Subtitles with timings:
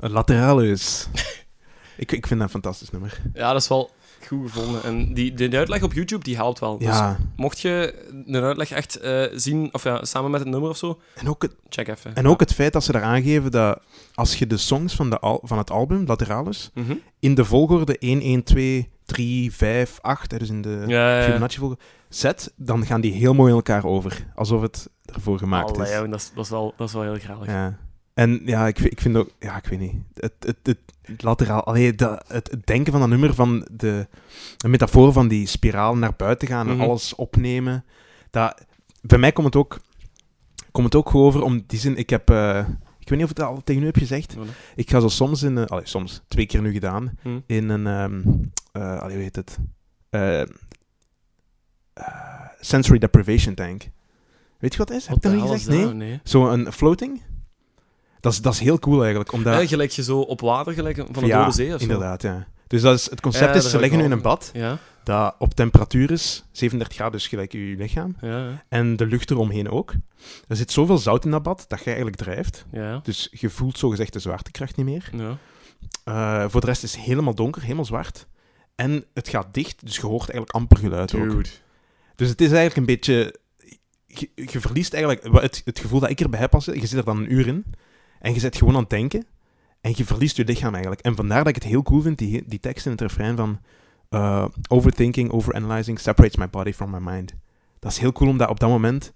[0.00, 1.08] Een Lateralis.
[1.96, 3.20] ik, ik vind dat een fantastisch nummer.
[3.34, 3.90] Ja, dat is wel
[4.26, 4.82] goed gevonden.
[4.82, 6.78] En die, de uitleg op YouTube, die helpt wel.
[6.78, 10.70] Dus Ja, mocht je een uitleg echt eh, zien, of ja, samen met het nummer
[10.70, 12.14] of zo, en ook, het, check even.
[12.14, 13.80] en ook het feit dat ze daar aangeven dat
[14.14, 16.94] als je de songs van, de al, van het album, Lateralis, Mhm.
[17.18, 21.16] in de volgorde 1, 1, 2, 3, 5, 8, hè, dus in de Ja, ja,
[21.18, 21.24] ja.
[21.24, 24.26] Fibonacci-volgorde, zet, dan gaan die heel mooi in elkaar over.
[24.34, 25.98] Alsof het ervoor gemaakt Allee, is.
[25.98, 27.46] joh, dat, is, dat, is wel, dat is wel heel graag.
[27.46, 27.78] Ja.
[28.14, 29.30] En ja, ik, vind- ik vind ook...
[29.38, 29.94] Ja, ik weet niet.
[30.14, 31.64] Het, het, het, het lateraal...
[31.64, 34.06] Allee, dat, het, het denken van dat nummer, van de,
[34.56, 36.82] de metafoor van die spiraal naar buiten gaan en Mhm.
[36.84, 37.84] alles opnemen.
[38.30, 38.64] Dat,
[39.00, 39.78] bij mij komt het ook...
[40.70, 41.96] Komt het ook over om die zin...
[41.96, 42.30] Ik heb...
[42.30, 42.58] eh,
[42.98, 44.36] ik weet niet of ik het al tegen u heb gezegd.
[44.36, 44.74] Voilà.
[44.74, 45.58] Ik ga zo soms in...
[45.58, 46.22] eh, allee, soms.
[46.28, 47.18] Twee keer nu gedaan.
[47.22, 47.38] Hm.
[47.46, 47.86] In een...
[47.86, 48.22] ehm
[48.72, 49.58] eh, allee, hoe heet het?
[50.10, 50.42] Eh,
[52.60, 53.88] sensory deprivation tank.
[54.58, 55.06] Weet je wat dat is?
[55.06, 55.66] Heb ik dat gezegd?
[55.68, 55.94] Nee.
[55.94, 56.20] nee.
[56.24, 57.20] Zo'n floating?
[58.20, 59.32] Dat is, dat is heel cool eigenlijk.
[59.32, 61.82] Omdat, Ja, gelijk je zo op water, gelijk van een Ja, dode zee of zo.
[61.82, 62.46] inderdaad, ja.
[62.66, 65.54] Dus dat is, het concept is, ze leggen nu in een bad Ja, dat op
[65.54, 68.64] temperatuur is, 37 graden, dus gelijk je lichaam, ja, ja.
[68.68, 69.92] en de lucht eromheen ook.
[70.48, 72.64] Er zit zoveel zout in dat bad dat je eigenlijk drijft.
[72.72, 73.00] ja.
[73.02, 75.10] Dus je voelt zogezegd de zwaartekracht niet meer.
[75.16, 75.36] ja.
[76.04, 78.26] Eh, voor de rest is het helemaal donker, helemaal zwart.
[78.74, 81.42] En het gaat dicht, dus je hoort eigenlijk amper geluid ook.
[82.14, 83.34] Dus het is eigenlijk een beetje...
[84.06, 85.42] Je, je verliest eigenlijk...
[85.42, 87.64] Het, het gevoel dat ik erbij heb, als je zit er dan een uur in,
[88.20, 89.26] en je zit gewoon aan het denken,
[89.80, 91.02] en je verliest je lichaam eigenlijk.
[91.02, 93.60] En vandaar dat ik het heel cool vind, die, die tekst in het refrein van...
[94.08, 97.34] eh, overthinking, overanalyzing separates my body from my mind.
[97.78, 99.12] Dat is heel cool, omdat op dat moment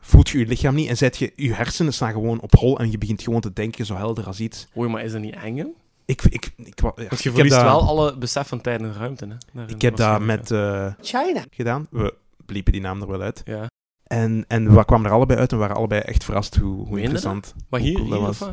[0.00, 2.90] voelt je je lichaam niet en zet je, je hersenen staan gewoon op hol en
[2.90, 4.68] je begint gewoon te denken zo helder als iets.
[4.76, 5.58] Oei, maar is dat niet eng?
[6.04, 8.80] Ik, ik, ik, ja, Want je ik heb verliest dat- wel alle besef van tijd
[8.80, 9.34] en ruimte, hè?
[9.52, 11.44] Daarin Ik heb dat met eh, China.
[11.50, 11.86] gedaan.
[11.90, 12.14] We
[12.46, 13.42] bliepen die naam er wel uit.
[13.44, 13.66] Ja.
[14.10, 17.54] En, en we kwamen er allebei uit en waren allebei echt verrast hoe, hoe interessant.
[17.68, 18.50] Maar hoe hier, cool dat was.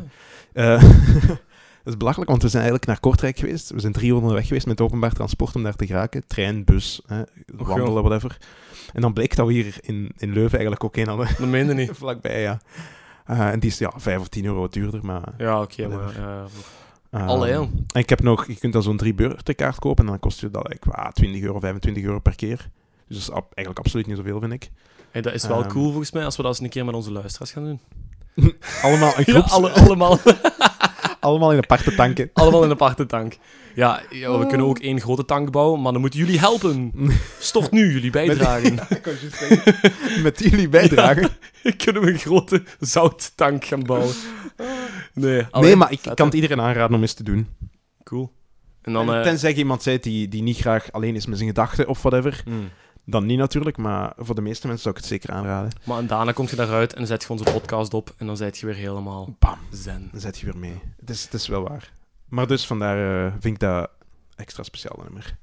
[0.52, 0.82] Eh,
[1.84, 3.70] dat is belachelijk, want we zijn eigenlijk naar Kortrijk geweest.
[3.70, 6.26] We zijn drie uur onderweg geweest met openbaar transport om daar te geraken.
[6.26, 8.38] Trein, bus, hè, wandelen, whatever.
[8.92, 11.26] En dan bleek dat we hier in, in Leuven eigenlijk ook een hadden.
[11.38, 11.90] Dat meende niet.
[11.98, 12.60] Vlakbij, ja.
[13.26, 15.34] Eh, en die is ja, 5 of 10 euro duurder, maar...
[15.38, 16.14] Ja, oké, maar...
[17.10, 17.62] Allee, joh.
[17.92, 18.46] En ik heb nog...
[18.46, 21.42] Je kunt dan zo'n drie beurtenkaart kopen en dan kost je dat like, ah, 20
[21.42, 22.70] euro, 25 euro per keer.
[23.08, 24.70] Dus dat is ab- eigenlijk absoluut niet zoveel, vind ik.
[25.10, 25.68] Hey, dat is wel Ehm.
[25.68, 27.80] cool volgens mij, als we dat eens een keer met onze luisteraars gaan doen.
[28.82, 30.18] Allemaal een Ja, alle, allemaal,
[31.20, 32.30] allemaal in aparte tanken.
[32.34, 33.36] allemaal in een aparte tank.
[33.74, 36.92] Ja, we kunnen ook één grote tank bouwen, maar dan moeten jullie helpen.
[37.38, 38.78] Stort nu jullie bijdragen.
[39.30, 41.30] Zeggen, Met jullie bijdragen.
[41.76, 44.14] kunnen we een grote zouttank gaan bouwen.
[45.12, 47.48] Nee, nee, maar ik kan het iedereen aanraden om eens te doen.
[48.04, 48.32] Cool.
[48.82, 49.14] En dan...
[49.14, 52.40] eh, Tenzij iemand bent die, die niet graag alleen is met zijn gedachten of whatever.
[52.44, 52.68] hmm.
[53.10, 55.70] Dan niet natuurlijk, maar voor de meeste mensen zou ik het zeker aanraden.
[55.84, 58.58] Maar en daarna kom je daaruit en zet je onze podcast op en dan zit
[58.58, 60.08] je weer helemaal Bam, zen.
[60.12, 60.80] dan zet je weer mee.
[61.00, 61.92] Het is, het is wel waar.
[62.28, 63.90] Maar dus vandaar eh, vind ik dat
[64.36, 65.36] extra speciaal nummer.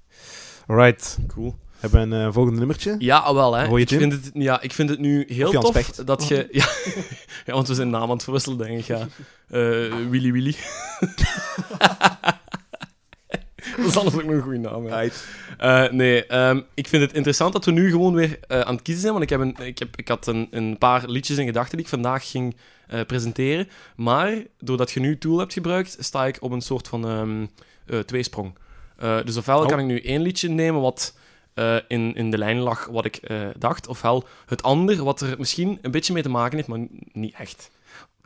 [0.68, 1.56] Alright, Cool.
[1.80, 2.96] hebben we een eh, volgende nummertje?
[3.00, 3.66] Ja, ah, wel hè.
[3.68, 6.06] Hoor je Ik vind het, ja, ik vind het nu heel tof Specht.
[6.08, 6.48] dat je...
[6.52, 6.68] Ja,
[7.46, 8.86] ja, want we zijn naam aan het verwisselen, denk ik.
[8.86, 9.00] Ja.
[9.48, 10.56] Eh, Willy Willy.
[13.82, 14.86] dat is anders ook nog een goede naam.
[14.86, 15.08] hè.
[15.58, 18.84] Eh, nee, ehm, ik vind het interessant dat we nu gewoon weer eh, aan het
[18.84, 19.14] kiezen zijn.
[19.14, 21.86] Want ik, heb een, ik, heb, ik had een, een paar liedjes in gedachten die
[21.86, 22.56] ik vandaag ging
[22.88, 23.68] eh, presenteren.
[23.96, 27.46] Maar doordat je nu Tool hebt gebruikt, sta ik op een soort van ehm,
[27.86, 28.56] eh, tweesprong.
[28.98, 29.68] Eh, dus ofwel Oh.
[29.68, 31.18] kan ik nu één liedje nemen wat
[31.54, 33.88] eh, in, in de lijn lag wat ik eh, dacht.
[33.88, 37.36] Ofwel het ander wat er misschien een beetje mee te maken heeft, maar n- niet
[37.38, 37.72] echt.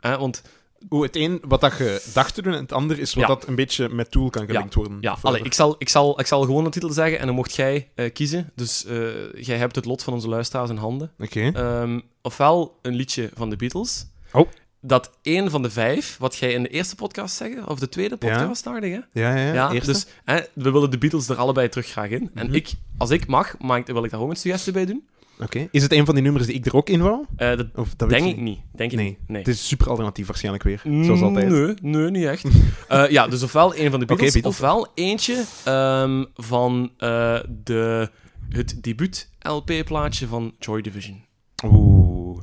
[0.00, 0.42] Eh, want
[0.90, 3.28] Oeh, het een wat dat je dacht te doen en het ander is wat Ja.
[3.34, 4.98] dat een beetje met Tool kan gelinkt worden.
[5.00, 7.54] Ja, allee, ik, zal, ik, zal, ik zal gewoon de titel zeggen en dan mocht
[7.54, 8.50] jij eh, kiezen.
[8.54, 11.12] Dus eh, jij hebt het lot van onze luisteraars in handen.
[11.18, 11.50] Oké.
[11.54, 14.06] Ehm, ofwel een liedje van de Beatles.
[14.32, 14.48] Oh.
[14.82, 18.16] Dat één van de vijf, wat jij in de eerste podcast zeggen, of de tweede
[18.16, 19.20] podcast, ik, hè?
[19.20, 19.52] Ja, ja, ja.
[19.54, 19.92] Ja, eerste.
[19.92, 22.30] dus hè, we willen de Beatles er allebei terug graag in.
[22.34, 22.54] En Mhm.
[22.54, 25.08] ik, als ik mag, mag wil ik daar ook een suggestie bij doen.
[25.42, 25.68] Oké.
[25.70, 27.24] Is het een van die nummers die ik er ook in wou?
[27.36, 28.60] Eh, dat Of dat weet denk ik niet.
[28.72, 29.06] Denk ik Nee.
[29.08, 29.18] niet.
[29.28, 29.38] Nee.
[29.38, 30.82] Het is super alternatief waarschijnlijk weer.
[31.04, 31.48] Zoals altijd.
[31.48, 32.44] Nee, nee, niet echt.
[32.88, 34.54] Eh, ja, dus ofwel een van de Beatles, Beatles.
[34.54, 38.10] ofwel eentje ehm, van eh, de,
[38.48, 41.24] het debuut-LP-plaatje van Joy Division.
[41.64, 42.40] Oeh.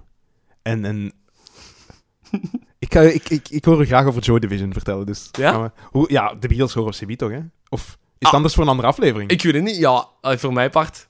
[0.61, 1.11] En, en...
[2.79, 5.29] ik, ga, ik, ik, ik hoor u graag over Joy Division vertellen, dus...
[5.31, 5.61] Ja?
[5.61, 7.39] we- Hoe, ja, de Beatles horen CB toch, hè?
[7.69, 8.33] Of is het Ah.
[8.33, 9.29] anders voor een andere aflevering?
[9.31, 11.05] Ik weet het niet, ja, voor mijn part.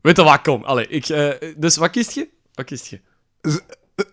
[0.00, 0.64] Weet je wat, kom.
[0.64, 2.28] Allee, ik, eh, dus wat kiest je?
[2.54, 3.00] Wat kiest je?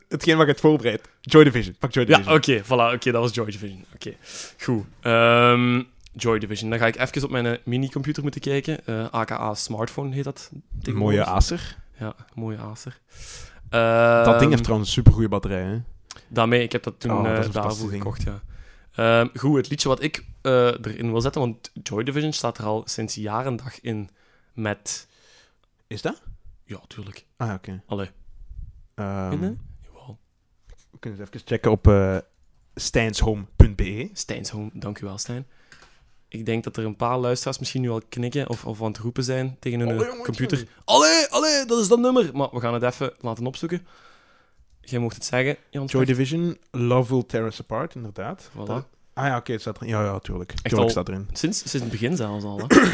[0.09, 1.09] Hetgeen wat ik het voorbereid.
[1.21, 1.75] Joy Division.
[1.79, 2.35] Pak Joy Ja, Division.
[2.37, 3.85] oké, voilà, oké, dat was Joy Division.
[3.93, 4.13] Oké,
[4.59, 4.85] goed.
[5.01, 5.81] Ehm,
[6.13, 8.85] Joy Division, dan ga ik even op mijn eh, mini-computer moeten kijken.
[8.85, 10.51] Eh, aka smartphone heet dat.
[10.93, 11.77] Mooie Acer.
[11.99, 12.99] Ja, mooie Acer.
[13.69, 15.77] dat ding Ehm, heeft trouwens een supergoeie batterij, hè?
[16.27, 18.41] Daarmee, ik heb dat toen Oh, dat eh, daarvoor gekocht, ja.
[18.95, 22.65] Ehm, goed, het liedje wat ik eh, erin wil zetten, want Joy Division staat er
[22.65, 24.09] al sinds jaar en dag in
[24.53, 25.06] met...
[25.87, 26.21] Is dat?
[26.63, 27.25] Ja, tuurlijk.
[27.37, 27.83] Ah, oké.
[27.85, 28.09] Allee.
[28.95, 29.31] Ehm?
[29.81, 30.19] Jawel.
[30.91, 32.17] we kunnen eens even checken op eh
[32.75, 34.09] stijnshome.be.
[34.73, 35.47] Dank u wel, Stijn.
[36.27, 38.97] Ik denk dat er een paar luisteraars misschien nu al knikken of, of aan het
[38.97, 40.67] roepen zijn tegen hun Allee, eh, computer.
[40.85, 42.29] Allee, allee, dat is dat nummer.
[42.33, 43.87] Maar we gaan het even laten opzoeken.
[44.81, 45.85] Jij mocht het zeggen, Jan.
[45.85, 48.49] Joy Division, Love Will Tear Us Apart, inderdaad.
[48.53, 48.63] Voilà.
[48.65, 49.89] Dat- ah ja, oké, het staat erin.
[49.89, 50.51] Ja, ja, tuurlijk.
[50.51, 51.27] al- Tuurlijk staat erin.
[51.33, 52.57] Sinds, sinds het begin zelfs al.
[52.57, 52.65] Hè.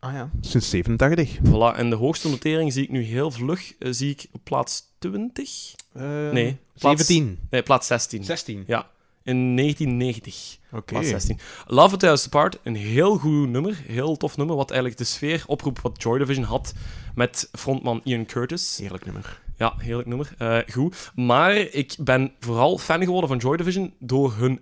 [0.00, 1.38] Ah ja, sinds 87.
[1.44, 1.76] voilà.
[1.76, 3.72] En de hoogste notering zie ik nu heel vlug.
[3.78, 5.74] eh, zie ik op plaats 20?
[5.92, 7.38] Eh, Nee, plaats- 17.
[7.50, 8.24] Nee, plaats 16.
[8.24, 8.64] 16.
[8.66, 8.90] Ja,
[9.22, 10.58] in 1990.
[10.72, 10.82] Oké.
[10.92, 11.38] Plaats 16.
[11.66, 13.82] Love It Us Apart, een heel goed nummer.
[13.86, 16.74] Heel tof nummer, wat eigenlijk de sfeer oproept wat Joy Division had
[17.14, 18.76] met frontman Ian Curtis.
[18.80, 19.40] Heerlijk nummer.
[19.56, 20.34] Ja, heerlijk nummer.
[20.38, 21.10] Eh, goed.
[21.14, 24.60] Maar ik ben vooral fan geworden van Joy Division door hun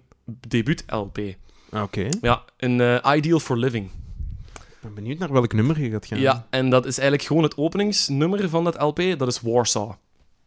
[0.49, 1.19] debuut-LP.
[1.71, 2.09] Ah, Oké.
[2.21, 3.91] Ja, een Ideal for Living.
[4.81, 6.21] Ik ben benieuwd naar welk nummer je gaat gaan.
[6.21, 9.01] Ja, en dat is eigenlijk gewoon het openingsnummer van dat LP.
[9.19, 9.93] Dat is Warsaw.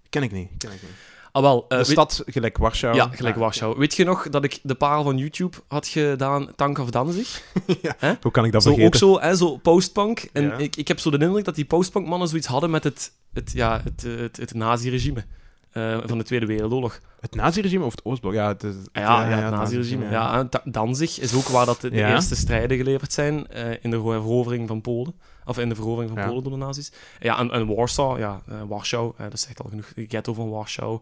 [0.09, 0.49] Ken ik niet.
[0.57, 0.91] Ken ik niet.
[1.31, 1.61] Ah, wel.
[1.63, 2.95] eh, de weet- stad gelijk Warschau.
[2.95, 3.77] Ja, gelijk Warschau.
[3.77, 7.43] Weet je nog dat ik de parel van YouTube had gedaan, Tank of Danzig?
[8.21, 8.85] Hoe kan ik dat Zo, vergeten?
[8.85, 10.29] ook zo, hè, zo postpunk.
[10.33, 10.57] En Ja.
[10.57, 13.81] ik, ik heb zo de indruk dat die postpunk-mannen zoiets hadden met het, het, ja,
[13.83, 15.25] het, eh, het, het nazi-regime
[15.71, 16.99] eh, van de Tweede Wereldoorlog.
[17.19, 18.33] Het naziregime of het Oostblok?
[18.33, 20.09] Ja, het, is, Ja, ja, het nazi-regime.
[20.09, 24.67] Ja, Danzig is ook waar dat de, eerste strijden geleverd zijn eh, in de verovering
[24.67, 25.13] van Polen.
[25.45, 26.27] Of in de verovering van.
[26.27, 26.91] Polen door de nazi's.
[27.19, 29.93] Ja, en, en Warsaw, ja, eh, Warschau, dat zegt al genoeg.
[29.95, 30.99] De ghetto van Warschau,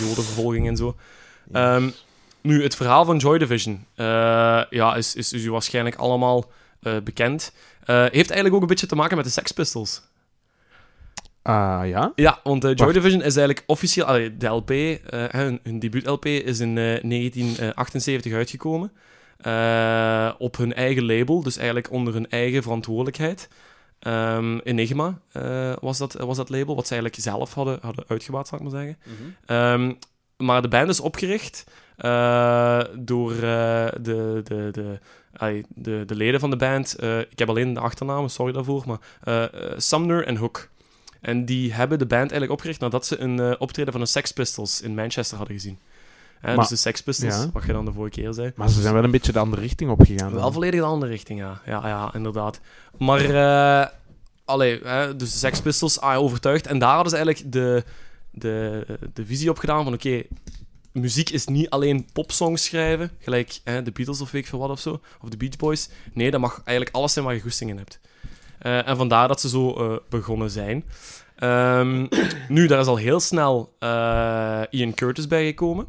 [0.00, 0.96] jodenvervolging en zo.
[1.52, 1.88] Ehm,
[2.40, 3.84] nu, het verhaal van Joy Division
[4.70, 6.50] ja, is, is, is u waarschijnlijk allemaal
[6.80, 7.52] bekend.
[7.84, 10.02] Heeft eigenlijk ook een beetje te maken met de Sex Pistols.
[11.46, 12.12] Ah, ja?
[12.14, 12.94] Ja, want eh, Joy Wacht.
[12.94, 14.06] Division is eigenlijk officieel...
[14.06, 18.92] allee, de LP, eh, hun, hun debuut-LP, is in eh, 1978 uitgekomen.
[19.36, 23.48] Eh, op hun eigen label, dus eigenlijk onder hun eigen verantwoordelijkheid.
[23.98, 28.48] Ehm, Enigma eh, was, dat, was dat label, wat ze eigenlijk zelf hadden, hadden uitgebaat,
[28.48, 28.98] zal ik maar zeggen.
[29.46, 29.92] Ehm,
[30.46, 31.64] maar de band is opgericht
[31.96, 33.38] eh, door eh,
[34.00, 34.98] de, de, de,
[35.36, 36.94] allee, de, de leden van de band.
[36.94, 38.82] Eh, ik heb alleen de achternamen, sorry daarvoor.
[38.86, 40.68] Maar eh, eh, Sumner en Hook.
[41.26, 44.32] En die hebben de band eigenlijk opgericht nadat ze een eh, optreden van de Sex
[44.32, 45.78] Pistols in Manchester hadden gezien.
[46.40, 47.50] Hè, Maar- dus de Sex Pistols, ja.
[47.52, 48.52] wat je dan de vorige keer zei.
[48.54, 50.32] Maar ze zijn wel een beetje de andere richting opgegaan.
[50.32, 50.52] Wel dan.
[50.52, 51.60] volledig de andere richting, ja.
[51.66, 52.60] Ja, ja inderdaad.
[52.98, 53.88] Maar, eh
[54.44, 56.66] allee, hè, dus de Sex Pistols, ah, overtuigd.
[56.66, 57.84] En daar hadden ze eigenlijk de,
[58.30, 60.22] de, de visie op gedaan van, oké,
[60.92, 64.70] muziek is niet alleen popsongs schrijven, gelijk hè, de Beatles of weet ik veel wat
[64.70, 65.88] of zo, of de Beach Boys.
[66.12, 68.00] Nee, dat mag eigenlijk alles zijn waar je goesting in hebt.
[68.58, 70.84] Eh, en vandaar dat ze zo eh, begonnen zijn.
[71.36, 72.06] Ehm,
[72.48, 75.86] nu, daar is al heel snel eh, Ian Curtis bijgekomen,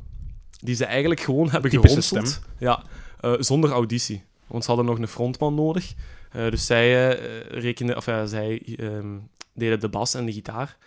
[0.59, 2.41] die ze eigenlijk gewoon hebben geronseld.
[2.57, 2.83] Ja,
[3.39, 4.23] zonder auditie.
[4.47, 5.93] Want ze hadden nog een frontman nodig.
[6.31, 7.09] Dus zij,
[7.49, 9.17] rekenden, of, zij ehm,
[9.53, 10.77] deden de bas en de gitaar.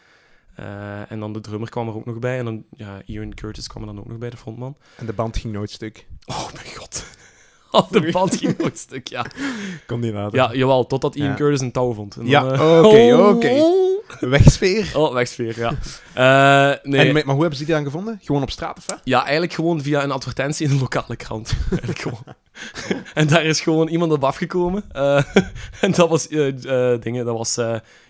[1.08, 2.38] En dan de drummer kwam er ook nog bij.
[2.38, 4.76] En dan, ja, Ian Curtis kwam er dan ook nog bij, de frontman.
[4.96, 6.06] En de band ging nooit stuk.
[6.26, 6.99] Oh mijn god.
[7.70, 9.26] Oh, de band ging nooit stuk, ja.
[9.86, 10.34] Kon die nader.
[10.34, 11.34] Ja, jawel, totdat Ian Ja.
[11.34, 12.16] Curtis een touw vond.
[12.16, 13.62] En Ja, eh, oké, oh, oké.
[14.20, 14.90] Wegsfeer.
[14.98, 15.72] Oh, wegsfeer, ja.
[16.12, 17.06] Eh, nee.
[17.08, 18.18] En, maar hoe hebben ze die dan gevonden?
[18.22, 19.00] Gewoon op straat of wat?
[19.04, 21.52] Ja, eigenlijk gewoon via een advertentie in een lokale krant.
[21.70, 22.24] Eigenlijk gewoon.
[23.14, 24.84] en daar is gewoon iemand op afgekomen.
[24.92, 25.24] Eh,
[25.80, 26.28] en dat was,
[27.00, 27.58] dingen, dat was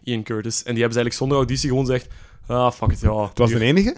[0.04, 0.62] Ian Curtis.
[0.62, 2.06] En die hebben ze eigenlijk zonder auditie gewoon gezegd...
[2.46, 3.22] Ah, fuck it, ja.
[3.22, 3.96] Het was de hier." enige?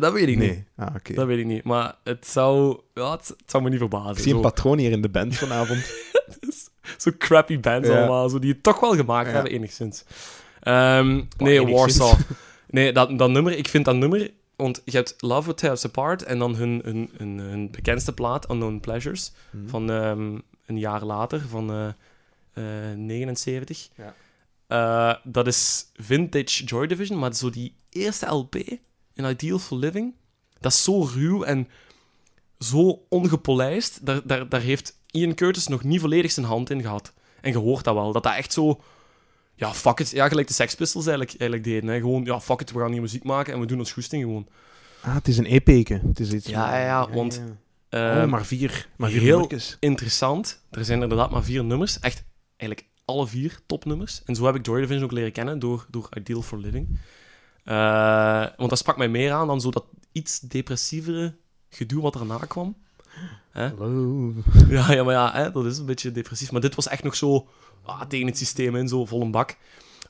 [0.00, 0.48] Dat weet ik niet.
[0.50, 0.64] Nee.
[0.76, 1.14] Ah, oké.
[1.14, 1.64] Dat weet ik niet.
[1.64, 2.80] Maar het zou...
[2.94, 4.10] Ja, het, het zou me niet verbazen.
[4.10, 5.84] Ik zie een Zo- patroon hier in de band vanavond.
[6.98, 7.98] Zo crappy bands Ja.
[7.98, 9.32] allemaal, zo, die het toch wel gemaakt Ja.
[9.34, 10.04] hebben, enigszins.
[10.60, 11.98] Ehm, nee, enigszins.
[11.98, 12.18] Warsaw.
[12.70, 14.30] Nee, dat, dat nummer, ik vind dat nummer...
[14.56, 18.12] Want je hebt Love Will Tear Us Apart en dan hun, hun, hun, hun bekendste
[18.12, 19.68] plaat, Unknown Pleasures, Mhm.
[19.68, 21.88] van ehm, een jaar later, van eh
[22.52, 23.88] eh, 79.
[23.96, 24.14] Ja.
[24.66, 28.54] Eh, dat is vintage Joy Division, maar zo die eerste LP,
[29.18, 30.14] in Ideal for Living,
[30.60, 31.68] dat is zo ruw en
[32.58, 34.06] zo ongepolijst.
[34.06, 37.12] Daar, daar, daar heeft Ian Curtis nog niet volledig zijn hand in gehad.
[37.40, 38.80] En je hoort dat wel, dat dat echt zo...
[39.54, 40.10] Ja, fuck it.
[40.10, 41.90] Ja, gelijk de Sex Pistols eigenlijk, eigenlijk deden.
[41.90, 41.98] Hè.
[42.00, 44.48] Gewoon, ja, fuck it, we gaan hier muziek maken en we doen ons goesting gewoon.
[45.02, 46.00] Ah, het is een EP-ke.
[46.06, 47.56] Het is iets Ja, ja, ja, want, ja.
[48.14, 48.88] Ehm, oh, maar vier.
[48.96, 49.76] Maar vier heel- nummertjes.
[49.80, 50.62] interessant.
[50.70, 52.00] Er zijn inderdaad maar vier nummers.
[52.00, 52.24] Echt,
[52.56, 54.22] eigenlijk alle vier topnummers.
[54.24, 56.98] En zo heb ik Joy Division ook leren kennen door, door Ideal for Living.
[57.68, 61.34] Eh, want dat sprak mij meer aan dan zo dat iets depressievere
[61.68, 62.76] gedoe wat erna kwam.
[63.52, 64.32] Hallo.
[64.68, 66.52] Ja, ja maar ja, hè, dat is een beetje depressief.
[66.52, 67.48] Maar dit was echt nog zo
[67.82, 69.56] ah, tegen het systeem in, zo vol een bak.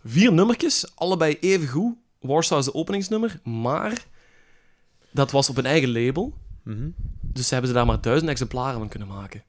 [0.04, 1.94] Vier nummertjes, allebei even goed.
[2.20, 4.04] Warsaw is de openingsnummer, maar
[5.10, 6.34] dat was op een eigen label.
[6.62, 6.88] Mhm.
[7.20, 9.42] Dus Dus hebben ze daar maar duizend exemplaren van kunnen maken.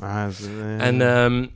[0.00, 0.26] Ah,
[0.78, 1.46] En ehm,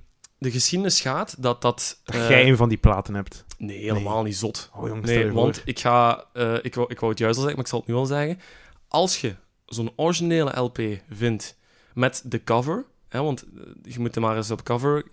[0.43, 2.01] de geschiedenis gaat dat dat...
[2.05, 3.45] dat eh, jij een van die platen hebt.
[3.59, 4.71] Nee, helemaal niet zot.
[4.75, 5.33] Oh, jongens, Nee, voor.
[5.33, 6.25] want ik ga...
[6.33, 8.07] eh, ik, wou, ik wou het juist al zeggen, maar ik zal het nu al
[8.07, 8.41] zeggen.
[8.89, 9.35] Als je
[9.67, 10.81] zo'n originele LP
[11.11, 11.57] vindt
[11.95, 12.85] met de cover...
[13.09, 15.05] Hè, want eh, je moet er maar eens op cover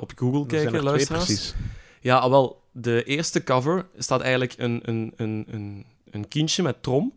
[0.00, 1.24] op Google kijken, er luisteraars.
[1.24, 1.54] precies.
[2.00, 6.82] Ja, ah, wel, de eerste cover staat eigenlijk een, een, een, een, een kindje met
[6.82, 7.14] trom.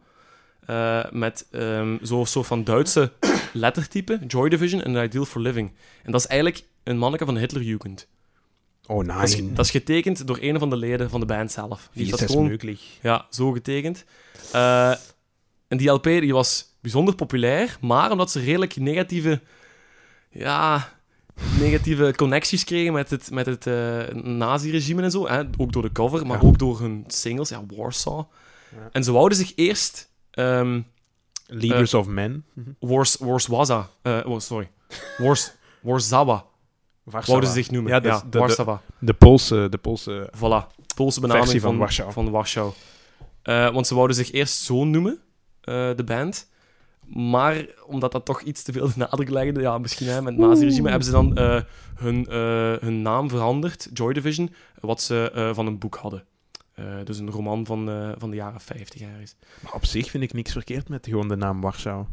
[1.12, 3.12] met ehm, zo'n soort van Duitse
[3.54, 5.72] lettertype, Joy Division en Ideal for Living.
[6.04, 8.08] En dat is eigenlijk een manneke van Hitlerjugend.
[8.88, 9.54] Oh, Dat is, nee.
[9.54, 11.90] dat is getekend door een van de leden van de band zelf.
[11.94, 12.80] Die is dat dat gewoon mogelijk?
[13.02, 14.06] ja, zo getekend.
[14.52, 14.90] Eh,
[15.68, 19.42] en die LP die was bijzonder populair, maar omdat ze redelijk negatieve,
[20.30, 20.90] ja,
[21.60, 25.92] negatieve connecties kregen met het, met het eh, nazi-regime en zo, hè, ook door de
[25.92, 26.48] cover, maar Ja.
[26.48, 28.24] ook door hun singles, ja, Warsaw.
[28.76, 28.90] Ja.
[28.92, 30.82] En ze wouden zich eerst ehm
[31.48, 32.46] Leaders of Men.
[32.80, 34.72] Wars, Warswaza, eh, oh, sorry,
[35.18, 36.46] Wars, Warzawa,
[37.04, 37.26] Warschau.
[37.26, 37.92] wouden ze zich noemen.
[37.92, 38.82] Ja, de- de- Warsawa.
[39.00, 39.68] De Poolse...
[39.70, 42.12] De Poolse Voilà, Poolse benaming Versie van, van Warschau.
[42.12, 42.72] Van Warschau.
[43.42, 45.20] Eh, want ze wouden zich eerst zo noemen,
[45.62, 46.52] eh, de band.
[47.08, 50.42] Maar omdat dat toch iets te veel de nadruk legde, ja, misschien hè, met het
[50.48, 51.62] nazi-regime, hebben ze dan eh,
[51.96, 56.24] hun, eh, hun naam veranderd, Joy Division, wat ze eh, van een boek hadden.
[56.74, 59.36] Eh, dus een roman van, eh, van de jaren 50 ergens.
[59.60, 62.06] Maar op zich vind ik niks verkeerd met gewoon de naam Warschau.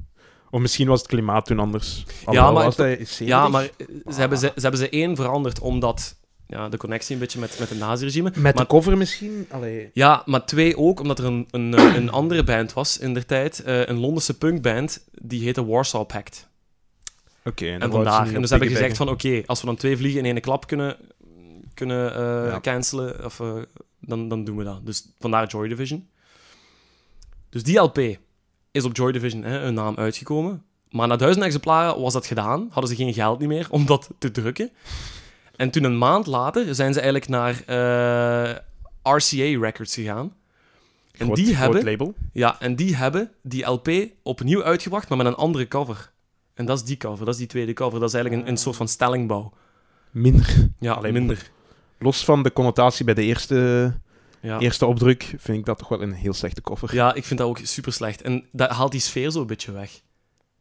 [0.50, 2.04] Of misschien was het klimaat toen anders.
[2.30, 3.19] Ja, maar was het- dat 70?
[3.26, 7.14] Ja, maar eh, ze, hebben ze, ze hebben ze één veranderd omdat ja, de connectie
[7.14, 8.30] een beetje met, met het nazi-regime.
[8.35, 9.47] Met maar de cover misschien?
[9.50, 9.90] Allee.
[9.92, 13.26] Ja, maar twee ook, omdat er een, een, eh, een andere band was in der
[13.26, 13.62] tijd.
[13.62, 16.49] eh, een Londense punkband, die heette Warsaw Pact.
[17.45, 17.90] Oké, en, niet En
[18.40, 18.97] dus hebben gezegd piggybacken.
[18.97, 20.97] van, oké, als we dan twee vliegen in één klap kunnen,
[21.75, 22.61] kunnen eh, Ja.
[22.61, 23.54] cancelen, of, eh,
[24.00, 24.87] dan, dan doen we dat.
[24.87, 26.09] Dus vandaar Joy Division.
[27.50, 28.19] Dus die LP
[28.70, 30.62] is op Joy Division hè, een naam uitgekomen.
[30.90, 32.68] Maar na duizend exemplaren was dat gedaan.
[32.70, 34.70] Hadden ze geen geld niet meer om dat te drukken.
[35.56, 38.56] En toen een maand later zijn ze eigenlijk naar eh,
[39.02, 40.32] RCA Records gegaan.
[41.18, 42.14] En Groot- die hebben label.
[42.32, 43.88] ja, en die hebben die LP
[44.22, 46.10] opnieuw uitgebracht, maar met een andere cover.
[46.54, 48.00] En dat is die cover, dat is die tweede cover.
[48.00, 49.52] Dat is eigenlijk een, een soort van stellingbouw.
[50.10, 50.68] Minder.
[50.78, 51.50] Ja, Allee, minder.
[51.98, 53.92] Los van de connotatie bij de eerste,
[54.42, 54.59] Ja.
[54.59, 56.94] eerste opdruk, vind ik dat toch wel een heel slechte cover.
[56.94, 58.23] ja, ik vind dat ook super slecht.
[58.23, 60.00] En dat haalt die sfeer zo een beetje weg.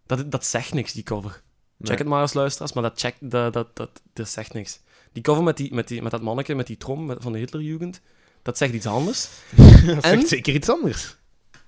[0.05, 1.31] Dat, dat zegt niks, die cover.
[1.31, 1.97] Check Nee.
[1.97, 4.79] het maar eens, luisteraars, maar dat, check, dat, dat, dat, dat zegt niks.
[5.11, 7.37] Die cover met, die, met, die, met dat manneke, met die trom met, van de
[7.37, 8.01] Hitlerjugend,
[8.41, 9.29] dat zegt iets anders.
[9.85, 11.15] dat En- zegt zeker iets anders.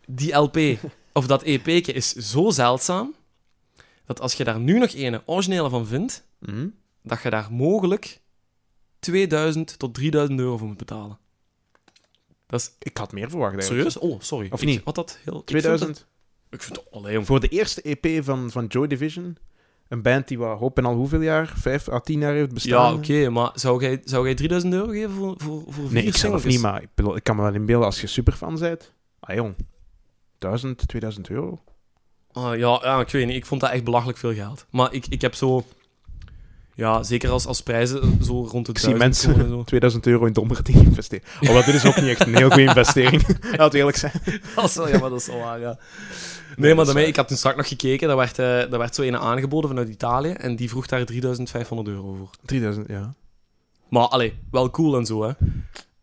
[0.08, 0.58] Die LP,
[1.14, 3.16] of dat EP'tje, is zo zeldzaam,
[4.06, 6.68] dat als je daar nu nog een originele van vindt, Hm?
[7.04, 8.22] dat je daar mogelijk
[9.00, 11.18] 2000 tot 3000 euro voor moet betalen.
[12.52, 13.92] Dat is Ik had meer verwacht eigenlijk.
[13.92, 14.12] serieus?
[14.14, 14.48] Oh, sorry.
[14.52, 14.82] Of Ik niet?
[14.84, 15.40] Had dat heel...
[15.40, 15.90] ik 2000?
[15.98, 16.92] vind dat- Ik vind het...
[16.92, 17.26] Allee, jong.
[17.26, 19.38] Voor de eerste EP van, van Joy Division.
[19.88, 21.54] Een band die wat hoop en al hoeveel jaar?
[21.56, 22.92] Vijf à tien jaar heeft bestaan.
[22.94, 26.04] Ja, oké, maar zou jij, zou jij 3000 euro geven voor, voor, voor vier Nee,
[26.04, 28.94] ik zelf niet, maar ik, bedoel, ik kan me wel inbeelden als je superfan bent.
[29.20, 29.56] Ah jong,
[30.38, 31.60] 1000, 2000 euro.
[32.32, 33.36] Ah, ja, ja, ik weet niet.
[33.36, 34.66] Ik vond dat echt belachelijk veel geld.
[34.70, 35.66] Maar ik, ik heb zo...
[36.76, 39.64] Ja, zeker als, als prijzen zo rond de Ik zie 1000 mensen en zo.
[39.64, 41.26] 2000 euro in dommerding investeren.
[41.42, 43.40] Oh, dat is ook niet echt een heel goede investering.
[43.58, 44.14] Laat eerlijk zijn.
[44.56, 45.78] Dat is wel, ja, maar dat is wel waar, ja.
[46.56, 48.08] Nee, maar daarmee, ik had toen straks nog gekeken.
[48.08, 50.32] Daar werd, daar werd zo een aangeboden vanuit Italië.
[50.32, 52.30] En die vroeg daar 3500 euro voor.
[52.46, 53.14] 3000, ja.
[53.90, 55.32] Maar, allee, wel cool en zo, hè.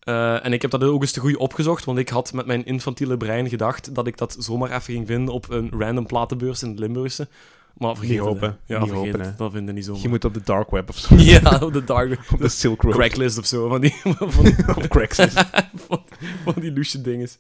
[0.09, 2.65] Eh, en ik heb dat ook eens te goed opgezocht, want ik had met mijn
[2.65, 6.69] infantiele brein gedacht dat ik dat zomaar even ging vinden op een random platenbeurs in
[6.69, 7.29] het Limburgse.
[7.79, 8.59] Maar vergeet Niet hopen.
[8.67, 9.39] Ja, Niet hopen, het.
[9.39, 10.01] Dat vinden niet zomaar.
[10.03, 11.15] Je moet op de dark web of zo.
[11.33, 12.19] Ja, op de dark...
[12.33, 12.95] Op de Silk Road.
[12.95, 15.45] Craigslist of zo, van die, van die, Op Craigslist.
[15.75, 16.03] van,
[16.45, 17.39] van die loesje dinges.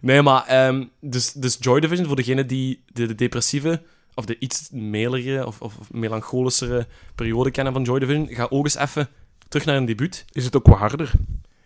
[0.00, 3.82] Nee, maar ehm, dus, dus Joy Division, voor degene die de, de depressieve
[4.14, 8.76] of de iets melige of, of melancholischere periode kennen van Joy Division, ga ook eens
[8.76, 9.08] even
[9.48, 10.24] terug naar een debuut.
[10.32, 11.10] Is het ook wat harder?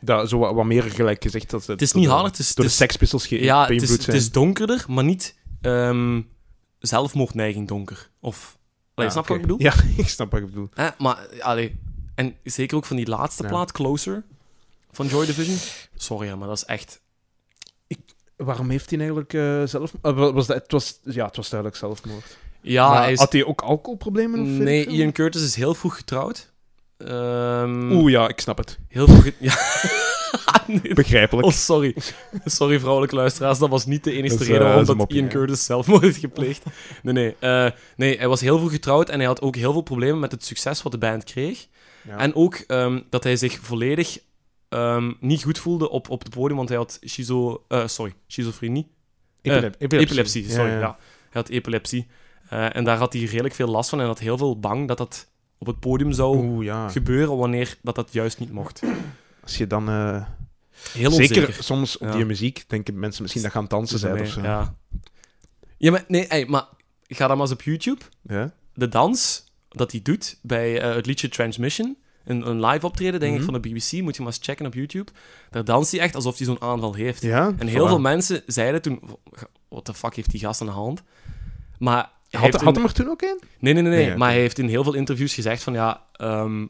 [0.01, 2.65] Dat, zo wat, wat meer gelijk gezegd dat Het is niet harder, het is, Door
[2.65, 4.17] het de is, ge- ja, het is, beïnvloed het zijn.
[4.17, 6.21] is donkerder, maar niet ehm,
[6.87, 8.11] zelfmoordneiging donker.
[8.21, 8.59] Of,
[8.95, 9.63] allee, snap je wat ik bedoel?
[9.63, 10.73] Ja, ik snap wat je bedoelt.
[10.75, 11.81] Hè, maar, allee,
[12.15, 13.49] en zeker ook van die laatste Ja.
[13.49, 14.25] plaat, Closer,
[14.91, 15.57] van Joy Division.
[15.97, 17.03] Sorry, maar dat is echt...
[18.37, 19.93] Waarom heeft hij eigenlijk eh, zelf...
[20.03, 22.37] eh, wa- was dat, het, was, ja, het was duidelijk zelfmoord.
[22.61, 23.19] Ja, Maar hij is...
[23.19, 24.41] Had hij ook alcoholproblemen?
[24.41, 24.91] Of Nee, ik?
[24.91, 26.53] Ian Curtis is heel vroeg getrouwd.
[26.97, 28.79] Ehm, Oeh, ja, ik snap het.
[28.89, 29.31] Heel vroeg...
[29.41, 29.55] Ja.
[30.83, 30.95] nee.
[30.95, 31.47] Begrijpelijk.
[31.47, 31.97] Oh, sorry.
[32.45, 33.59] Sorry, vrouwelijke luisteraars.
[33.59, 35.29] Dat was niet de enige reden eh, waarom dat Ian.
[35.29, 36.65] Curtis zelfmoord heeft gepleegd.
[37.03, 37.37] Nee, nee.
[37.39, 40.33] eh, nee, hij was heel vroeg getrouwd en hij had ook heel veel problemen met
[40.33, 41.67] het succes wat de band kreeg.
[42.03, 42.17] Ja.
[42.19, 44.19] En ook ehm, dat hij zich volledig
[44.69, 47.65] ehm, niet goed voelde op, op het podium, want hij had schizo...
[47.69, 48.91] eh, sorry, schizofrenie.
[49.43, 50.71] Epilep- epilepsie, sorry.
[50.71, 50.79] Ja.
[50.79, 50.97] Ja, Hij
[51.31, 52.07] had epilepsie.
[52.49, 55.29] En daar had hij redelijk veel last van en had heel veel bang dat dat
[55.59, 58.83] op het podium zou Oeh, gebeuren wanneer dat, dat juist niet mocht.
[59.43, 59.89] Als je dan...
[60.93, 61.65] Heel zeker onzeker.
[61.65, 64.41] soms op die muziek denken mensen misschien dat gaan dansen zijn of zo.
[64.43, 64.75] Ja.
[65.77, 66.65] ja, maar nee, maar
[67.09, 68.01] ga dan maar eens op YouTube.
[68.23, 68.53] Ja?
[68.75, 73.33] De dans dat hij doet bij eh, het liedje Transmission, een, een live optreden, denk
[73.33, 73.41] Mhm.
[73.41, 75.11] ik, van de BBC, moet je maar eens checken op YouTube.
[75.51, 77.23] Daar danst hij echt alsof hij zo'n aanval heeft.
[77.23, 77.53] Ja?
[77.59, 77.89] En heel Voilà.
[77.89, 79.01] veel mensen zeiden toen,
[79.69, 81.03] wat de fuck heeft die gast aan de hand?
[81.79, 83.41] Maar Had, had in- hem er toen ook een?
[83.59, 84.17] Nee, nee, nee, nee.
[84.17, 86.03] Maar hij heeft in heel veel interviews gezegd van ja...
[86.13, 86.67] ehm,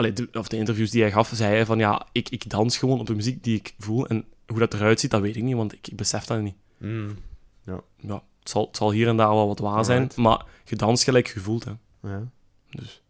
[0.00, 2.78] allee, de, of de interviews die hij gaf, zei hij van ja, ik, ik dans
[2.78, 4.06] gewoon op de muziek die ik voel.
[4.06, 6.54] En hoe dat eruit ziet, dat weet ik niet, want ik, ik besef dat niet.
[6.78, 7.16] Mm.
[7.64, 11.04] Ja, het zal, het zal hier en daar wel wat waar zijn, maar je danst
[11.04, 11.72] gelijk gevoeld, hè.
[12.02, 12.22] Ja.
[12.70, 13.02] Dus,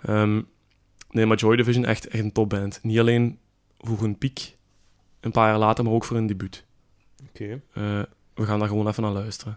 [0.00, 0.42] ehm,
[1.10, 2.78] nee, maar Joy Division echt, echt een topband.
[2.82, 3.38] Niet alleen
[3.78, 4.56] voor hun piek,
[5.20, 6.64] een paar jaar later, maar ook voor hun debuut.
[7.28, 7.62] Oké.
[7.72, 8.02] Eh,
[8.34, 9.56] we gaan daar gewoon even naar luisteren.